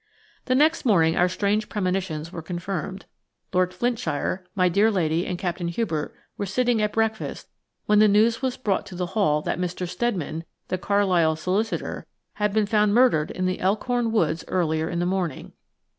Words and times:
The 0.45 0.55
next 0.55 0.83
morning 0.83 1.15
our 1.15 1.29
strange 1.29 1.69
premonitions 1.69 2.31
were 2.31 2.41
confirmed. 2.41 3.05
Lord 3.53 3.71
Flintshire, 3.71 4.47
my 4.55 4.67
dear 4.67 4.89
lady, 4.89 5.27
and 5.27 5.37
Captain 5.37 5.67
Hubert 5.67 6.15
were 6.37 6.47
sitting 6.47 6.81
at 6.81 6.93
breakfast 6.93 7.47
when 7.85 7.99
the 7.99 8.07
news 8.07 8.41
was 8.41 8.57
brought 8.57 8.87
to 8.87 8.95
the 8.95 9.05
Hall 9.13 9.43
that 9.43 9.59
Mr. 9.59 9.87
Steadman, 9.87 10.43
the 10.69 10.79
Carlisle 10.79 11.35
solicitor, 11.35 12.07
had 12.41 12.51
been 12.51 12.65
found 12.65 12.95
murdered 12.95 13.29
in 13.29 13.45
the 13.45 13.59
Elkhorn 13.59 14.11
Woods 14.11 14.43
earlier 14.47 14.89
in 14.89 14.97
the 14.97 15.05
morning. 15.05 15.53